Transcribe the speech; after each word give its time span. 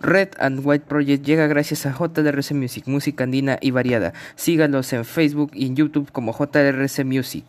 Red 0.00 0.30
and 0.38 0.60
White 0.64 0.86
Project 0.86 1.24
llega 1.24 1.46
gracias 1.46 1.84
a 1.84 1.92
JRC 1.92 2.52
Music, 2.52 2.84
música 2.86 3.24
andina 3.24 3.58
y 3.60 3.70
variada. 3.70 4.14
Sígalos 4.34 4.92
en 4.94 5.04
Facebook 5.04 5.50
y 5.54 5.66
en 5.66 5.76
YouTube 5.76 6.10
como 6.10 6.32
JRC 6.32 7.04
Music. 7.04 7.44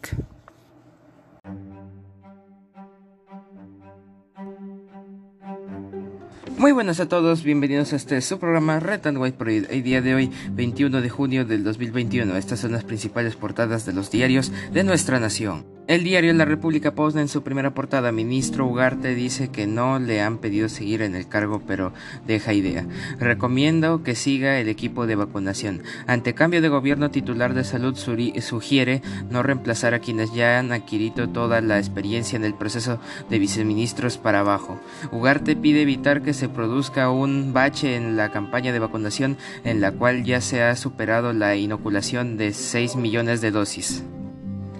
Muy 6.57 6.73
buenas 6.73 6.99
a 6.99 7.07
todos, 7.07 7.43
bienvenidos 7.43 7.93
a 7.93 7.95
este 7.95 8.21
su 8.21 8.37
programa 8.37 8.79
Red 8.79 9.07
and 9.07 9.17
White 9.17 9.37
Project. 9.37 9.71
El 9.71 9.81
día 9.81 10.01
de 10.01 10.13
hoy, 10.13 10.31
21 10.51 11.01
de 11.01 11.09
junio 11.09 11.45
del 11.45 11.63
2021. 11.63 12.35
Estas 12.35 12.59
son 12.59 12.73
las 12.73 12.83
principales 12.83 13.35
portadas 13.35 13.85
de 13.85 13.93
los 13.93 14.11
diarios 14.11 14.51
de 14.71 14.83
nuestra 14.83 15.19
nación. 15.19 15.65
El 15.91 16.05
diario 16.05 16.31
La 16.31 16.45
República 16.45 16.95
posa 16.95 17.19
en 17.19 17.27
su 17.27 17.43
primera 17.43 17.73
portada, 17.73 18.13
ministro 18.13 18.65
Ugarte 18.65 19.13
dice 19.13 19.49
que 19.49 19.67
no 19.67 19.99
le 19.99 20.21
han 20.21 20.37
pedido 20.37 20.69
seguir 20.69 21.01
en 21.01 21.15
el 21.15 21.27
cargo, 21.27 21.61
pero 21.67 21.91
deja 22.25 22.53
idea. 22.53 22.87
Recomiendo 23.19 24.01
que 24.01 24.15
siga 24.15 24.57
el 24.57 24.69
equipo 24.69 25.05
de 25.05 25.17
vacunación. 25.17 25.83
Ante 26.07 26.33
cambio 26.33 26.61
de 26.61 26.69
gobierno, 26.69 27.11
titular 27.11 27.53
de 27.53 27.65
salud 27.65 27.97
sugiere 27.97 29.01
no 29.29 29.43
reemplazar 29.43 29.93
a 29.93 29.99
quienes 29.99 30.33
ya 30.33 30.59
han 30.59 30.71
adquirido 30.71 31.27
toda 31.27 31.59
la 31.59 31.77
experiencia 31.77 32.37
en 32.37 32.45
el 32.45 32.53
proceso 32.53 33.01
de 33.29 33.39
viceministros 33.39 34.17
para 34.17 34.39
abajo. 34.39 34.79
Ugarte 35.11 35.57
pide 35.57 35.81
evitar 35.81 36.21
que 36.21 36.33
se 36.33 36.47
produzca 36.47 37.11
un 37.11 37.51
bache 37.51 37.97
en 37.97 38.15
la 38.15 38.31
campaña 38.31 38.71
de 38.71 38.79
vacunación 38.79 39.35
en 39.65 39.81
la 39.81 39.91
cual 39.91 40.23
ya 40.23 40.39
se 40.39 40.63
ha 40.63 40.73
superado 40.77 41.33
la 41.33 41.57
inoculación 41.57 42.37
de 42.37 42.53
6 42.53 42.95
millones 42.95 43.41
de 43.41 43.51
dosis. 43.51 44.05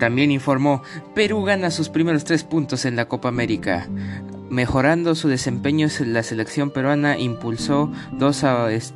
También 0.01 0.31
informó, 0.31 0.81
Perú 1.13 1.43
gana 1.43 1.69
sus 1.69 1.89
primeros 1.89 2.23
tres 2.23 2.43
puntos 2.43 2.85
en 2.85 2.95
la 2.95 3.07
Copa 3.07 3.29
América. 3.29 3.87
Mejorando 4.49 5.13
su 5.13 5.27
desempeño, 5.27 5.89
la 6.07 6.23
selección 6.23 6.71
peruana 6.71 7.19
impulsó 7.19 7.91
dos 8.11 8.43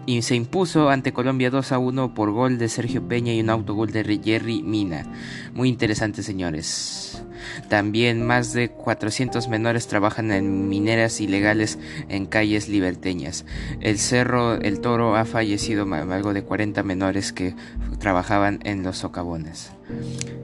y 0.08 0.24
se 0.24 0.34
impuso 0.34 0.90
ante 0.90 1.14
Colombia 1.14 1.52
2 1.52 1.74
a 1.74 1.78
1 1.78 2.16
por 2.16 2.32
gol 2.32 2.58
de 2.58 2.70
Sergio 2.70 3.08
Peña 3.08 3.34
y 3.34 3.40
un 3.40 3.52
autogol 3.52 3.92
de 3.92 4.20
Jerry 4.24 4.64
Mina. 4.64 5.06
Muy 5.54 5.70
interesante, 5.70 6.24
señores. 6.24 7.24
También 7.70 8.26
más 8.26 8.54
de 8.54 8.70
400 8.70 9.48
menores 9.48 9.88
trabajan 9.88 10.32
en 10.32 10.70
mineras 10.70 11.22
ilegales 11.22 11.80
en 12.10 12.26
calles 12.26 12.68
liberteñas. 12.70 13.46
El 13.82 13.98
Cerro 13.98 14.56
El 14.56 14.80
Toro 14.80 15.16
ha 15.16 15.26
fallecido 15.26 15.92
algo 15.94 16.34
de 16.34 16.44
40 16.44 16.84
menores 16.84 17.34
que 17.34 17.56
trabajaban 18.00 18.60
en 18.64 18.84
los 18.84 18.98
socavones. 18.98 19.72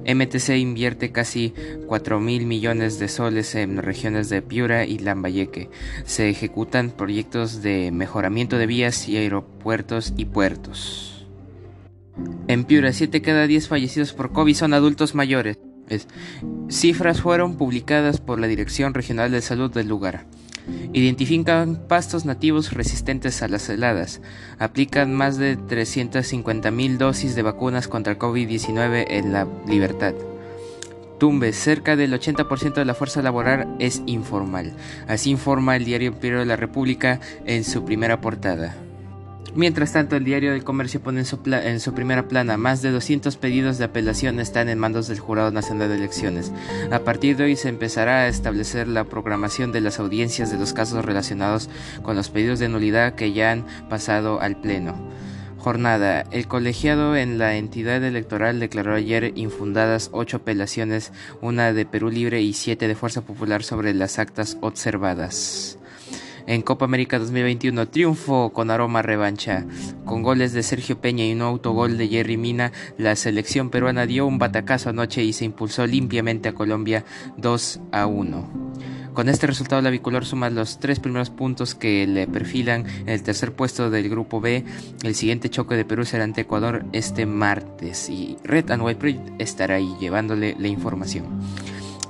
MTC 0.06 0.58
invierte 0.58 1.12
casi 1.12 1.54
4 1.88 2.20
mil 2.20 2.46
millones 2.46 3.00
de 3.00 3.08
soles 3.08 3.56
en 3.56 3.78
regiones 3.78 4.30
de 4.30 4.42
Piura 4.42 4.86
y 4.86 5.00
Lambayeque. 5.00 5.70
Se 6.06 6.30
ejecutan 6.30 6.92
proyectos 6.92 7.62
de 7.62 7.92
mejoramiento 7.92 8.58
de 8.58 8.68
vías 8.68 9.08
y 9.08 9.18
aeropuertos 9.18 10.14
y 10.18 10.26
puertos. 10.26 11.28
En 12.48 12.66
Piura, 12.66 12.92
7 12.94 13.22
cada 13.22 13.48
10 13.48 13.68
fallecidos 13.68 14.14
por 14.14 14.32
COVID 14.32 14.56
son 14.56 14.74
adultos 14.74 15.16
mayores. 15.16 15.58
Cifras 16.70 17.22
fueron 17.22 17.58
publicadas 17.58 18.20
por 18.20 18.40
la 18.40 18.48
Dirección 18.48 18.94
Regional 18.94 19.32
de 19.32 19.42
Salud 19.42 19.72
del 19.72 19.88
lugar. 19.88 20.26
Identifican 20.94 21.88
pastos 21.88 22.26
nativos 22.26 22.74
resistentes 22.74 23.42
a 23.42 23.48
las 23.48 23.68
heladas. 23.70 24.22
Aplican 24.60 25.14
más 25.14 25.38
de 25.38 25.58
350.000 25.58 26.98
dosis 26.98 27.36
de 27.36 27.42
vacunas 27.42 27.88
contra 27.88 28.14
el 28.14 28.20
COVID-19 28.20 29.06
en 29.10 29.34
la 29.34 29.48
libertad. 29.68 30.14
Tumbes, 31.20 31.56
cerca 31.56 31.96
del 31.96 32.14
80% 32.14 32.74
de 32.74 32.86
la 32.86 32.96
fuerza 32.96 33.22
laboral 33.22 33.76
es 33.80 34.02
informal. 34.08 34.74
Así 35.08 35.30
informa 35.30 35.76
el 35.76 35.86
diario 35.86 36.08
Imperio 36.08 36.40
de 36.40 36.46
la 36.46 36.56
República 36.56 37.20
en 37.46 37.64
su 37.64 37.86
primera 37.86 38.22
portada. 38.22 38.76
Mientras 39.54 39.92
tanto, 39.92 40.16
el 40.16 40.24
diario 40.24 40.54
del 40.54 40.64
comercio 40.64 41.02
pone 41.02 41.20
en 41.20 41.80
su, 41.80 41.94
primera 41.94 42.28
plana 42.30 42.56
más 42.56 42.82
de 42.82 42.90
200 42.90 43.36
pedidos 43.36 43.78
de 43.78 43.84
apelación 43.84 44.40
están 44.40 44.70
en 44.70 44.80
manos 44.80 45.10
del 45.10 45.20
Jurado 45.20 45.52
Nacional 45.52 45.90
de 45.90 45.96
Elecciones. 45.96 46.54
A 46.90 47.00
partir 47.00 47.36
de 47.36 47.44
hoy 47.44 47.56
se 47.58 47.68
empezará 47.68 48.20
a 48.20 48.28
establecer 48.30 48.88
la 48.88 49.04
programación 49.04 49.74
de 49.74 49.82
las 49.82 50.00
audiencias 50.00 50.52
de 50.52 50.58
los 50.58 50.72
casos 50.72 51.04
relacionados 51.04 51.70
con 52.02 52.16
los 52.16 52.30
pedidos 52.30 52.60
de 52.60 52.70
nulidad 52.70 53.16
que 53.16 53.34
ya 53.34 53.52
han 53.52 53.66
pasado 53.90 54.40
al 54.40 54.56
Pleno. 54.56 54.96
Jornada. 55.58 56.24
El 56.32 56.48
colegiado 56.48 57.16
en 57.16 57.38
la 57.38 57.56
entidad 57.56 58.04
electoral 58.04 58.60
declaró 58.60 58.96
ayer 58.96 59.34
infundadas 59.36 60.10
ocho 60.12 60.38
apelaciones, 60.38 61.12
una 61.42 61.72
de 61.74 61.86
Perú 61.86 62.10
Libre 62.10 62.42
y 62.42 62.54
siete 62.54 62.88
de 62.88 62.96
Fuerza 62.96 63.22
Popular 63.22 63.64
sobre 63.64 63.94
las 63.94 64.18
actas 64.18 64.58
observadas 64.62 65.78
en 66.48 66.62
Copa 66.62 66.86
América 66.86 67.20
2021. 67.20 67.88
Triunfo 67.88 68.52
con 68.54 68.72
aroma 68.72 69.02
revancha. 69.02 69.66
Con 70.06 70.24
goles 70.24 70.54
de 70.54 70.64
Sergio 70.64 71.00
Peña 71.00 71.26
y 71.26 71.34
un 71.34 71.42
autogol 71.42 71.98
de 71.98 72.08
Jerry 72.08 72.38
Mina, 72.38 72.72
la 72.98 73.16
selección 73.16 73.70
peruana 73.70 74.06
dio 74.06 74.26
un 74.26 74.40
batacazo 74.40 74.90
anoche 74.90 75.24
y 75.24 75.34
se 75.34 75.46
impulsó 75.46 75.86
limpiamente 75.88 76.50
a 76.50 76.54
Colombia 76.54 77.06
2 77.38 77.80
a 77.92 78.06
1. 78.06 78.72
Con 79.14 79.28
este 79.28 79.46
resultado, 79.46 79.82
la 79.82 79.90
bicolor 79.90 80.26
suma 80.26 80.50
los 80.50 80.80
tres 80.80 81.02
primeros 81.02 81.30
puntos 81.30 81.76
que 81.76 82.08
le 82.08 82.28
perfilan 82.28 82.86
en 83.02 83.10
el 83.10 83.22
tercer 83.24 83.52
puesto 83.52 83.90
del 83.90 84.10
grupo 84.10 84.40
B. 84.40 84.64
El 85.04 85.16
siguiente 85.16 85.50
choque 85.50 85.76
de 85.76 85.84
Perú 85.84 86.06
será 86.06 86.24
ante 86.24 86.42
Ecuador 86.42 86.86
este 86.94 87.26
martes 87.26 88.10
y 88.10 88.38
Red 88.44 88.72
and 88.72 88.84
White 88.84 89.22
estará 89.40 89.76
ahí 89.76 89.94
llevándole 90.00 90.56
la 90.58 90.70
información. 90.70 91.26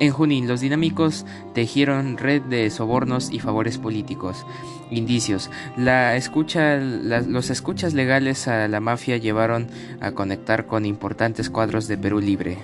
En 0.02 0.12
Junín, 0.12 0.48
los 0.48 0.62
dinámicos 0.62 1.28
tejieron 1.54 2.18
red 2.18 2.42
de 2.42 2.68
sobornos 2.72 3.32
y 3.32 3.38
favores 3.38 3.78
políticos. 3.78 4.48
Indicios. 4.90 5.52
La 5.78 6.16
escucha, 6.16 6.78
los 6.78 7.52
escuchas 7.52 7.94
legales 7.94 8.48
a 8.48 8.68
la 8.68 8.80
mafia 8.80 9.18
llevaron 9.18 9.68
a 10.00 10.14
conectar 10.14 10.66
con 10.66 10.88
importantes 10.88 11.52
cuadros 11.52 11.88
de 11.88 12.00
Perú 12.00 12.20
Libre. 12.20 12.58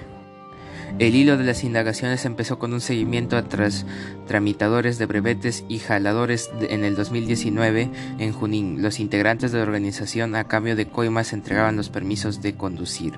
El 0.98 1.14
hilo 1.14 1.38
de 1.38 1.44
las 1.44 1.64
indagaciones 1.64 2.26
empezó 2.26 2.58
con 2.58 2.74
un 2.74 2.82
seguimiento 2.82 3.38
a 3.38 3.44
tras 3.44 3.86
tramitadores 4.26 4.98
de 4.98 5.06
brevetes 5.06 5.64
y 5.70 5.78
jaladores 5.78 6.50
en 6.60 6.84
el 6.84 6.96
2019 6.96 7.92
en 8.18 8.34
Junín. 8.34 8.82
Los 8.82 9.00
integrantes 9.00 9.52
de 9.52 9.60
la 9.60 9.64
organización 9.64 10.34
a 10.34 10.46
cambio 10.46 10.76
de 10.76 10.88
coimas 10.88 11.34
entregaban 11.34 11.78
los 11.78 11.90
permisos 11.90 12.42
de 12.42 12.56
conducir. 12.56 13.14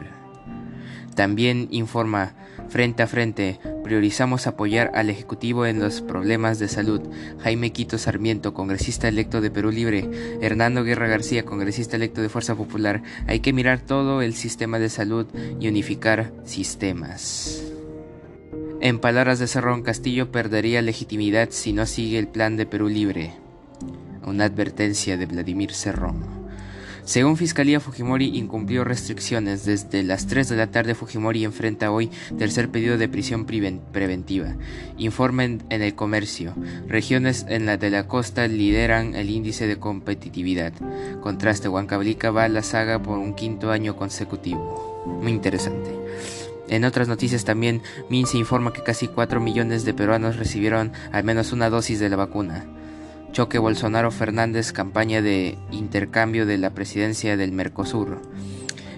También 1.19 1.68
informa 1.72 2.31
Frente 2.69 3.03
a 3.03 3.07
Frente, 3.07 3.59
priorizamos 3.84 4.47
apoyar 4.47 4.90
al 4.94 5.09
Ejecutivo 5.09 5.66
en 5.66 5.81
los 5.81 6.00
problemas 6.00 6.59
de 6.59 6.69
salud. 6.69 7.02
Jaime 7.40 7.74
Quito 7.74 7.97
Sarmiento, 7.97 8.53
congresista 8.53 9.09
electo 9.09 9.41
de 9.41 9.52
Perú 9.52 9.69
Libre. 9.69 10.09
Hernando 10.40 10.85
Guerra 10.85 11.09
García, 11.09 11.44
congresista 11.44 11.97
electo 11.97 12.22
de 12.22 12.30
Fuerza 12.30 12.56
Popular. 12.56 13.03
Hay 13.28 13.41
que 13.41 13.52
mirar 13.52 13.81
todo 13.81 14.22
el 14.22 14.34
sistema 14.34 14.80
de 14.80 14.88
salud 14.88 15.28
y 15.59 15.68
unificar 15.68 16.31
sistemas. 16.46 17.66
En 18.80 19.00
palabras 19.00 19.40
de 19.40 19.47
Cerrón, 19.47 19.81
Castillo 19.81 20.31
perdería 20.31 20.81
legitimidad 20.81 21.50
si 21.51 21.74
no 21.74 21.86
sigue 21.86 22.18
el 22.18 22.30
plan 22.30 22.56
de 22.56 22.66
Perú 22.66 22.88
Libre. 22.88 23.34
Una 24.25 24.46
advertencia 24.46 25.18
de 25.18 25.25
Vladimir 25.25 25.74
Cerrón. 25.74 26.38
Según 27.09 27.37
Fiscalía, 27.37 27.79
Fujimori 27.79 28.37
incumplió 28.37 28.83
restricciones. 28.83 29.65
Desde 29.65 30.03
las 30.03 30.27
3 30.27 30.47
de 30.47 30.55
la 30.55 30.67
tarde, 30.69 30.93
Fujimori 30.93 31.43
enfrenta 31.43 31.89
hoy 31.89 32.11
tercer 32.37 32.69
pedido 32.69 32.99
de 32.99 33.09
prisión 33.09 33.47
preventiva. 33.47 34.53
Informen 34.99 35.63
en 35.71 35.81
el 35.81 35.95
comercio. 35.95 36.53
Regiones 36.87 37.47
en 37.49 37.65
la 37.65 37.77
de 37.77 37.89
la 37.89 38.07
costa 38.07 38.47
lideran 38.47 39.15
el 39.15 39.31
índice 39.31 39.65
de 39.65 39.79
competitividad. 39.79 40.71
Contraste, 41.19 41.67
Huancablica 41.67 42.29
va 42.29 42.43
a 42.43 42.47
la 42.47 42.61
saga 42.61 43.01
por 43.01 43.17
un 43.17 43.33
quinto 43.33 43.71
año 43.71 43.95
consecutivo. 43.95 45.03
Muy 45.19 45.31
interesante. 45.31 45.89
En 46.67 46.85
otras 46.85 47.07
noticias 47.07 47.44
también, 47.44 47.81
se 48.27 48.38
informa 48.38 48.71
que 48.71 48.83
casi 48.83 49.07
4 49.07 49.41
millones 49.41 49.83
de 49.83 49.95
peruanos 49.95 50.35
recibieron 50.35 50.91
al 51.12 51.23
menos 51.23 51.53
una 51.53 51.71
dosis 51.71 52.00
de 52.00 52.09
la 52.09 52.17
vacuna. 52.17 52.67
Choque 53.31 53.59
Bolsonaro-Fernández, 53.59 54.71
campaña 54.71 55.21
de 55.21 55.57
intercambio 55.71 56.45
de 56.45 56.57
la 56.57 56.71
presidencia 56.71 57.37
del 57.37 57.51
Mercosur. 57.51 58.21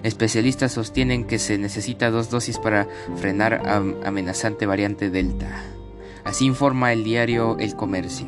Especialistas 0.02 0.72
sostienen 0.72 1.24
que 1.24 1.38
se 1.38 1.58
necesita 1.58 2.10
dos 2.10 2.30
dosis 2.30 2.58
para 2.58 2.88
frenar 3.16 3.62
a 3.66 3.76
amenazante 4.06 4.66
variante 4.66 5.10
Delta. 5.10 5.62
Así 6.24 6.46
informa 6.46 6.92
el 6.92 7.04
diario 7.04 7.56
El 7.58 7.76
Comercio. 7.76 8.26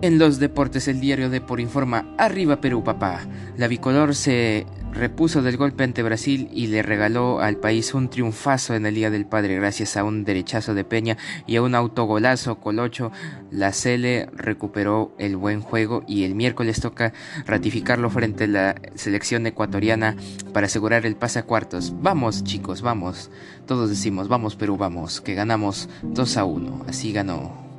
En 0.00 0.18
los 0.18 0.38
deportes, 0.38 0.88
el 0.88 1.00
diario 1.00 1.30
de 1.30 1.40
por 1.40 1.60
informa, 1.60 2.14
arriba 2.18 2.60
Perú, 2.60 2.82
papá. 2.82 3.20
La 3.56 3.68
bicolor 3.68 4.14
se 4.14 4.66
repuso 4.92 5.42
del 5.42 5.56
golpe 5.56 5.84
ante 5.84 6.02
Brasil 6.02 6.48
y 6.52 6.68
le 6.68 6.82
regaló 6.82 7.40
al 7.40 7.56
país 7.56 7.94
un 7.94 8.08
triunfazo 8.08 8.74
en 8.74 8.86
el 8.86 8.94
Día 8.94 9.10
del 9.10 9.26
Padre 9.26 9.56
gracias 9.56 9.96
a 9.96 10.04
un 10.04 10.24
derechazo 10.24 10.74
de 10.74 10.84
Peña 10.84 11.16
y 11.46 11.56
a 11.56 11.62
un 11.62 11.74
autogolazo 11.74 12.60
colocho. 12.60 13.10
La 13.50 13.72
Cele 13.72 14.28
recuperó 14.34 15.14
el 15.18 15.36
buen 15.36 15.60
juego 15.60 16.04
y 16.06 16.24
el 16.24 16.34
miércoles 16.34 16.80
toca 16.80 17.12
ratificarlo 17.46 18.10
frente 18.10 18.44
a 18.44 18.48
la 18.48 18.74
selección 18.94 19.46
ecuatoriana 19.46 20.16
para 20.52 20.66
asegurar 20.66 21.06
el 21.06 21.16
pase 21.16 21.38
a 21.38 21.44
cuartos. 21.44 21.94
Vamos 22.00 22.44
chicos, 22.44 22.82
vamos. 22.82 23.30
Todos 23.66 23.90
decimos, 23.90 24.28
vamos 24.28 24.56
Perú, 24.56 24.76
vamos, 24.76 25.20
que 25.20 25.34
ganamos 25.34 25.88
2 26.02 26.36
a 26.36 26.44
1. 26.44 26.84
Así 26.88 27.12
ganó 27.12 27.71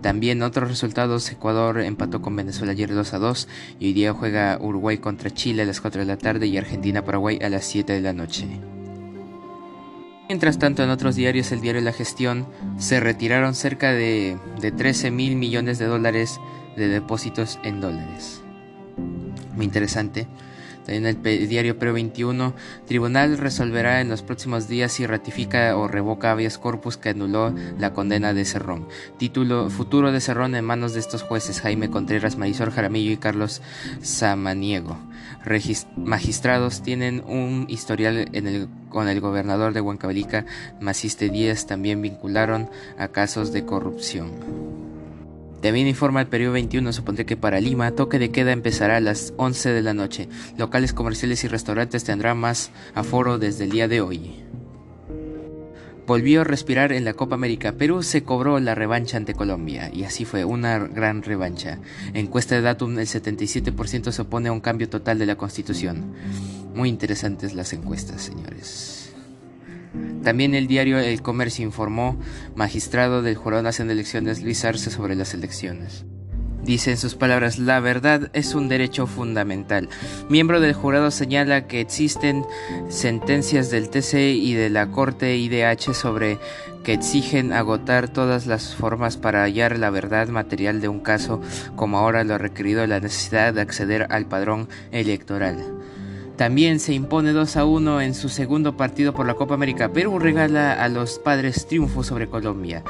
También 0.00 0.42
otros 0.42 0.68
resultados, 0.68 1.30
Ecuador 1.30 1.80
empató 1.80 2.22
con 2.22 2.36
Venezuela 2.36 2.72
ayer 2.72 2.92
2 2.94 3.14
a 3.14 3.18
2 3.18 3.48
y 3.80 3.86
hoy 3.86 3.92
día 3.92 4.12
juega 4.12 4.58
Uruguay 4.60 4.98
contra 4.98 5.30
Chile 5.30 5.62
a 5.62 5.66
las 5.66 5.80
4 5.80 6.00
de 6.00 6.06
la 6.06 6.18
tarde 6.18 6.46
y 6.46 6.56
Argentina-Paraguay 6.56 7.38
a 7.42 7.48
las 7.48 7.64
7 7.64 7.92
de 7.92 8.00
la 8.00 8.12
noche. 8.12 8.46
Mientras 10.28 10.58
tanto, 10.58 10.82
en 10.82 10.90
otros 10.90 11.16
diarios, 11.16 11.52
el 11.52 11.60
diario 11.60 11.82
La 11.82 11.92
Gestión, 11.92 12.46
se 12.78 13.00
retiraron 13.00 13.54
cerca 13.54 13.92
de, 13.92 14.38
de 14.60 14.72
13 14.72 15.10
mil 15.10 15.36
millones 15.36 15.78
de 15.78 15.86
dólares 15.86 16.40
de 16.76 16.88
depósitos 16.88 17.58
en 17.64 17.80
dólares. 17.80 18.40
Muy 19.54 19.66
interesante. 19.66 20.26
En 20.86 21.06
el 21.06 21.22
diario 21.22 21.78
Pre 21.78 21.92
21, 21.92 22.54
Tribunal 22.86 23.38
resolverá 23.38 24.00
en 24.00 24.08
los 24.08 24.22
próximos 24.22 24.68
días 24.68 24.92
si 24.92 25.06
ratifica 25.06 25.76
o 25.76 25.86
revoca 25.86 26.32
habeas 26.32 26.58
corpus 26.58 26.96
que 26.96 27.10
anuló 27.10 27.54
la 27.78 27.92
condena 27.92 28.34
de 28.34 28.44
Cerrón. 28.44 28.88
Título 29.18 29.70
Futuro 29.70 30.10
de 30.10 30.20
Cerrón 30.20 30.54
en 30.54 30.64
manos 30.64 30.94
de 30.94 31.00
estos 31.00 31.22
jueces 31.22 31.60
Jaime 31.60 31.90
Contreras, 31.90 32.36
Marisol 32.36 32.70
Jaramillo 32.70 33.12
y 33.12 33.16
Carlos 33.16 33.62
Samaniego. 34.02 34.98
magistrados 35.96 36.82
tienen 36.82 37.22
un 37.26 37.66
historial 37.68 38.28
con 38.88 39.08
el 39.08 39.20
gobernador 39.20 39.72
de 39.72 39.80
Huancavelica, 39.80 40.46
Maciste 40.80 41.28
Díaz, 41.30 41.66
también 41.66 42.02
vincularon 42.02 42.68
a 42.98 43.08
casos 43.08 43.52
de 43.52 43.64
corrupción. 43.64 44.81
También 45.62 45.86
informa 45.86 46.20
el 46.20 46.26
periodo 46.26 46.54
21, 46.54 46.92
supondré 46.92 47.24
que 47.24 47.36
para 47.36 47.60
Lima, 47.60 47.92
toque 47.92 48.18
de 48.18 48.32
queda 48.32 48.50
empezará 48.50 48.96
a 48.96 49.00
las 49.00 49.32
11 49.36 49.70
de 49.70 49.82
la 49.82 49.94
noche. 49.94 50.28
Locales 50.58 50.92
comerciales 50.92 51.44
y 51.44 51.48
restaurantes 51.48 52.02
tendrán 52.02 52.38
más 52.38 52.72
aforo 52.94 53.38
desde 53.38 53.64
el 53.64 53.70
día 53.70 53.86
de 53.86 54.00
hoy. 54.00 54.42
Volvió 56.04 56.40
a 56.40 56.44
respirar 56.44 56.92
en 56.92 57.04
la 57.04 57.14
Copa 57.14 57.36
América. 57.36 57.74
Perú 57.74 58.02
se 58.02 58.24
cobró 58.24 58.58
la 58.58 58.74
revancha 58.74 59.16
ante 59.16 59.34
Colombia 59.34 59.88
y 59.94 60.02
así 60.02 60.24
fue, 60.24 60.44
una 60.44 60.80
gran 60.80 61.22
revancha. 61.22 61.78
Encuesta 62.12 62.56
de 62.56 62.62
Datum, 62.62 62.98
el 62.98 63.06
77% 63.06 64.10
se 64.10 64.22
opone 64.22 64.48
a 64.48 64.52
un 64.52 64.60
cambio 64.60 64.88
total 64.88 65.20
de 65.20 65.26
la 65.26 65.36
Constitución. 65.36 66.12
Muy 66.74 66.88
interesantes 66.88 67.54
las 67.54 67.72
encuestas, 67.72 68.20
señores. 68.20 69.01
También 70.22 70.54
el 70.54 70.66
diario 70.66 70.98
El 70.98 71.22
Comercio 71.22 71.64
informó, 71.64 72.18
magistrado 72.54 73.22
del 73.22 73.36
Jurado 73.36 73.62
Nacional 73.62 73.88
de 73.88 73.94
Elecciones 74.00 74.42
Luis 74.42 74.64
Arce 74.64 74.90
sobre 74.90 75.14
las 75.14 75.34
elecciones. 75.34 76.04
Dice 76.64 76.92
en 76.92 76.96
sus 76.96 77.16
palabras, 77.16 77.58
la 77.58 77.80
verdad 77.80 78.30
es 78.34 78.54
un 78.54 78.68
derecho 78.68 79.08
fundamental. 79.08 79.88
Miembro 80.28 80.60
del 80.60 80.74
jurado 80.74 81.10
señala 81.10 81.66
que 81.66 81.80
existen 81.80 82.44
sentencias 82.88 83.68
del 83.70 83.90
TC 83.90 84.36
y 84.36 84.54
de 84.54 84.70
la 84.70 84.86
Corte 84.92 85.36
IDH 85.36 85.92
sobre 85.92 86.38
que 86.84 86.92
exigen 86.92 87.52
agotar 87.52 88.08
todas 88.08 88.46
las 88.46 88.76
formas 88.76 89.16
para 89.16 89.42
hallar 89.42 89.76
la 89.76 89.90
verdad 89.90 90.28
material 90.28 90.80
de 90.80 90.88
un 90.88 91.00
caso, 91.00 91.40
como 91.74 91.98
ahora 91.98 92.22
lo 92.22 92.34
ha 92.34 92.38
requerido 92.38 92.86
la 92.86 93.00
necesidad 93.00 93.54
de 93.54 93.60
acceder 93.60 94.06
al 94.10 94.26
padrón 94.26 94.68
electoral. 94.92 95.81
También 96.42 96.80
se 96.80 96.92
impone 96.92 97.30
2 97.30 97.56
a 97.56 97.64
1 97.64 98.00
en 98.00 98.14
su 98.14 98.28
segundo 98.28 98.76
partido 98.76 99.14
por 99.14 99.28
la 99.28 99.34
Copa 99.34 99.54
América. 99.54 99.92
Perú 99.92 100.18
regala 100.18 100.72
a 100.72 100.88
los 100.88 101.20
padres 101.20 101.68
triunfo 101.68 102.02
sobre 102.02 102.26
Colombia. 102.26 102.82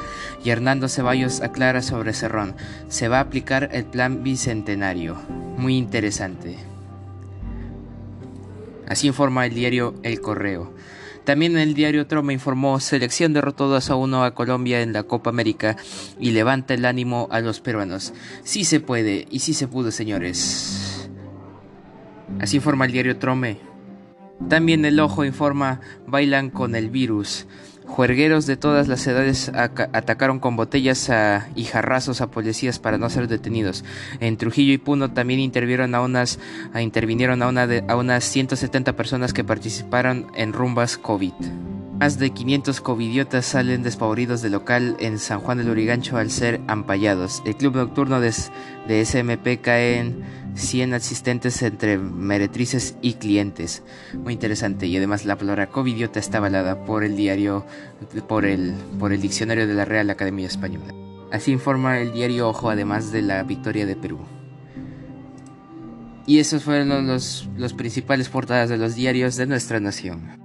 Y 0.43 0.49
Hernando 0.49 0.89
Ceballos 0.89 1.39
aclara 1.39 1.83
sobre 1.83 2.13
Cerrón. 2.13 2.55
Se 2.89 3.09
va 3.09 3.19
a 3.19 3.21
aplicar 3.21 3.69
el 3.71 3.85
plan 3.85 4.23
bicentenario. 4.23 5.17
Muy 5.55 5.77
interesante. 5.77 6.57
Así 8.87 9.05
informa 9.05 9.45
el 9.45 9.53
diario 9.53 9.93
El 10.01 10.19
Correo. 10.19 10.73
También 11.23 11.55
el 11.55 11.75
diario 11.75 12.07
Troma 12.07 12.33
informó, 12.33 12.79
selección 12.79 13.33
derrotó 13.33 13.67
2 13.67 13.87
a 13.87 13.95
1 13.95 14.23
a 14.23 14.33
Colombia 14.33 14.81
en 14.81 14.93
la 14.93 15.03
Copa 15.03 15.29
América 15.29 15.77
y 16.19 16.31
levanta 16.31 16.73
el 16.73 16.85
ánimo 16.85 17.27
a 17.29 17.39
los 17.39 17.59
peruanos. 17.59 18.15
Sí 18.43 18.63
se 18.63 18.79
puede 18.79 19.27
y 19.29 19.41
sí 19.41 19.53
se 19.53 19.67
pudo, 19.67 19.91
señores. 19.91 20.82
Así 22.39 22.57
informa 22.57 22.85
el 22.85 22.91
diario 22.91 23.17
Trome. 23.17 23.57
También 24.49 24.83
el 24.85 24.99
ojo 24.99 25.25
informa 25.25 25.79
bailan 26.07 26.49
con 26.49 26.75
el 26.75 26.89
virus. 26.89 27.47
Juergueros 27.85 28.45
de 28.45 28.55
todas 28.57 28.87
las 28.87 29.05
edades 29.07 29.51
atacaron 29.53 30.39
con 30.39 30.55
botellas 30.55 31.11
y 31.55 31.63
jarrazos 31.65 32.21
a 32.21 32.31
policías 32.31 32.79
para 32.79 32.97
no 32.97 33.09
ser 33.09 33.27
detenidos. 33.27 33.83
En 34.19 34.37
Trujillo 34.37 34.73
y 34.73 34.77
Puno 34.77 35.11
también 35.11 35.39
intervinieron 35.39 35.93
a 35.93 36.01
unas, 36.01 36.39
intervinieron 36.79 37.41
a, 37.41 37.49
una 37.49 37.67
a 37.87 37.95
unas 37.95 38.23
170 38.23 38.95
personas 38.95 39.33
que 39.33 39.43
participaron 39.43 40.27
en 40.35 40.53
rumbas 40.53 40.97
COVID. 40.97 41.33
Más 41.99 42.17
de 42.17 42.31
500 42.31 42.81
covidiotas 42.81 43.45
salen 43.45 43.83
despavoridos 43.83 44.41
del 44.41 44.53
local 44.53 44.97
en 44.99 45.19
San 45.19 45.39
Juan 45.39 45.59
del 45.59 45.69
Urigancho 45.69 46.17
al 46.17 46.31
ser 46.31 46.59
ampallados. 46.67 47.43
El 47.45 47.55
club 47.55 47.75
nocturno 47.75 48.19
de, 48.19 48.33
de 48.87 49.05
SMP 49.05 49.61
cae 49.61 49.99
en 49.99 50.23
100 50.55 50.93
asistentes 50.93 51.61
entre 51.61 51.97
meretrices 51.97 52.95
y 53.01 53.13
clientes. 53.15 53.83
Muy 54.13 54.33
interesante 54.33 54.87
y 54.87 54.97
además 54.97 55.25
la 55.25 55.37
palabra 55.37 55.69
covidiota 55.69 56.19
está 56.19 56.37
avalada 56.37 56.85
por 56.85 57.03
el 57.03 57.15
diario, 57.15 57.65
por 58.27 58.45
el, 58.45 58.73
por 58.99 59.13
el 59.13 59.21
diccionario 59.21 59.67
de 59.67 59.73
la 59.73 59.85
Real 59.85 60.09
Academia 60.09 60.47
Española. 60.47 60.93
Así 61.31 61.51
informa 61.51 61.99
el 61.99 62.13
diario 62.13 62.47
Ojo 62.47 62.69
además 62.69 63.11
de 63.11 63.23
la 63.23 63.43
victoria 63.43 63.85
de 63.85 63.95
Perú. 63.95 64.19
Y 66.25 66.39
esos 66.39 66.63
fueron 66.63 67.07
los, 67.07 67.49
los 67.57 67.73
principales 67.73 68.29
portadas 68.29 68.69
de 68.69 68.77
los 68.77 68.95
diarios 68.95 69.35
de 69.35 69.47
nuestra 69.47 69.79
nación. 69.79 70.42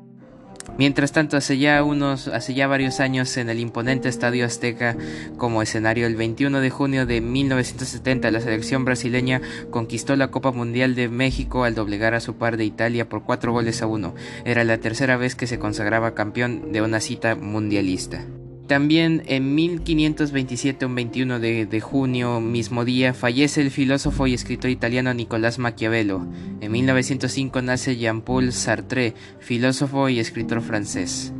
Mientras 0.76 1.12
tanto, 1.12 1.36
hace 1.36 1.58
ya 1.58 1.82
unos, 1.82 2.28
hace 2.28 2.54
ya 2.54 2.66
varios 2.66 3.00
años 3.00 3.36
en 3.36 3.48
el 3.48 3.58
imponente 3.58 4.08
Estadio 4.08 4.44
Azteca 4.44 4.96
como 5.36 5.62
escenario, 5.62 6.06
el 6.06 6.16
21 6.16 6.60
de 6.60 6.70
junio 6.70 7.06
de 7.06 7.20
1970, 7.20 8.30
la 8.30 8.40
selección 8.40 8.84
brasileña 8.84 9.40
conquistó 9.70 10.14
la 10.16 10.30
Copa 10.30 10.52
Mundial 10.52 10.94
de 10.94 11.08
México 11.08 11.64
al 11.64 11.74
doblegar 11.74 12.14
a 12.14 12.20
su 12.20 12.34
par 12.36 12.56
de 12.56 12.64
Italia 12.64 13.08
por 13.08 13.24
cuatro 13.24 13.52
goles 13.52 13.82
a 13.82 13.86
uno. 13.86 14.14
Era 14.44 14.64
la 14.64 14.78
tercera 14.78 15.16
vez 15.16 15.34
que 15.34 15.46
se 15.46 15.58
consagraba 15.58 16.14
campeón 16.14 16.72
de 16.72 16.82
una 16.82 17.00
cita 17.00 17.34
mundialista. 17.34 18.24
También 18.68 19.22
en 19.24 19.54
1527, 19.54 20.84
un 20.84 20.94
21 20.94 21.40
de, 21.40 21.80
junio, 21.80 22.38
mismo 22.38 22.84
día, 22.84 23.14
fallece 23.14 23.62
el 23.62 23.70
filósofo 23.70 24.26
y 24.26 24.34
escritor 24.34 24.70
italiano 24.70 25.14
Nicolás 25.14 25.58
Maquiavelo. 25.58 26.26
En 26.60 26.72
1905 26.72 27.62
nace 27.62 27.96
Jean-Paul 27.96 28.52
Sartre, 28.52 29.14
filósofo 29.40 30.10
y 30.10 30.20
escritor 30.20 30.60
francés. 30.60 31.32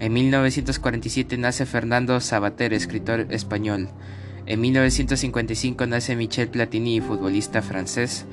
En 0.00 0.12
1947 0.12 1.38
nace 1.38 1.64
Fernando 1.64 2.20
Sabater, 2.20 2.74
escritor 2.74 3.26
español. 3.30 3.88
En 4.44 4.60
1955 4.60 5.86
nace 5.86 6.14
Michel 6.14 6.48
Platini, 6.48 7.00
futbolista 7.00 7.62
francés. 7.62 8.26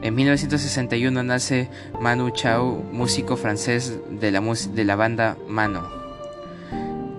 En 0.00 0.14
1961 0.14 1.22
nace 1.22 1.68
Manu 2.00 2.30
Chao, 2.30 2.82
músico 2.92 3.36
francés 3.36 4.00
de 4.08 4.30
la, 4.30 4.40
de 4.40 4.84
la 4.86 4.96
banda 4.96 5.36
Mano. 5.46 5.99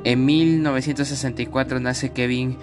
En 0.03 0.25
1964 0.25 1.79
nace 1.79 2.11
Kevin 2.11 2.57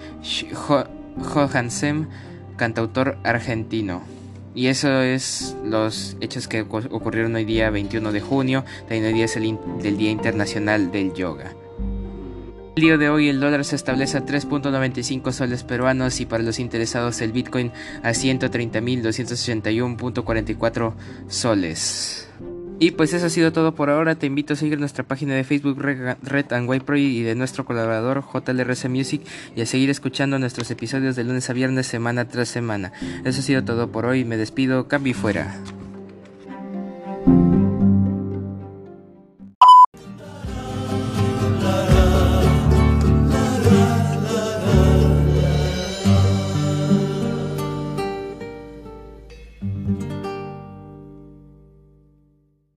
Johansen, 1.17 2.09
cantautor 2.57 3.17
argentino. 3.23 4.03
Y 4.53 4.67
eso 4.67 5.01
es 5.01 5.55
los 5.63 6.17
hechos 6.19 6.49
que 6.49 6.61
ocurrieron 6.61 7.33
hoy 7.35 7.45
día 7.45 7.69
21 7.69 8.11
de 8.11 8.19
junio, 8.19 8.65
también 8.81 9.05
hoy 9.05 9.13
día 9.13 9.23
es 9.25 9.37
el 9.37 9.57
Día 9.97 10.11
Internacional 10.11 10.91
del 10.91 11.13
Yoga. 11.13 11.53
El 12.75 12.83
día 12.83 12.97
de 12.97 13.09
hoy 13.09 13.29
el 13.29 13.39
dólar 13.39 13.65
se 13.65 13.75
establece 13.75 14.17
a 14.17 14.25
3.95 14.25 15.31
soles 15.31 15.63
peruanos 15.63 16.19
y 16.21 16.25
para 16.25 16.43
los 16.43 16.59
interesados 16.59 17.21
el 17.21 17.31
Bitcoin 17.31 17.71
a 18.03 18.11
130.281.44 18.11 20.93
soles. 21.27 22.27
Y 22.79 22.91
pues 22.91 23.13
eso 23.13 23.25
ha 23.25 23.29
sido 23.29 23.51
todo 23.51 23.75
por 23.75 23.89
ahora. 23.89 24.15
Te 24.15 24.25
invito 24.25 24.53
a 24.53 24.55
seguir 24.55 24.79
nuestra 24.79 25.03
página 25.03 25.35
de 25.35 25.43
Facebook 25.43 25.79
Red 25.79 26.53
and 26.53 26.69
White 26.69 26.85
Pro 26.85 26.95
y 26.95 27.21
de 27.23 27.35
nuestro 27.35 27.65
colaborador 27.65 28.23
JLRC 28.23 28.87
Music 28.87 29.21
y 29.55 29.61
a 29.61 29.65
seguir 29.65 29.89
escuchando 29.89 30.39
nuestros 30.39 30.71
episodios 30.71 31.17
de 31.17 31.25
lunes 31.25 31.49
a 31.49 31.53
viernes 31.53 31.87
semana 31.87 32.27
tras 32.29 32.47
semana. 32.47 32.93
Eso 33.25 33.39
ha 33.39 33.43
sido 33.43 33.65
todo 33.65 33.91
por 33.91 34.05
hoy. 34.05 34.23
Me 34.23 34.37
despido. 34.37 34.87
Cambio 34.87 35.13
fuera. 35.13 35.59